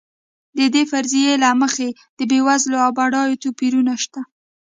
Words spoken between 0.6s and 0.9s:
دې